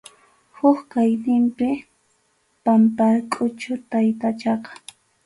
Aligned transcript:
Huk 0.57 0.79
kaqninmi 0.91 1.69
Pampakʼuchu 2.63 3.73
taytachaqa. 3.89 4.71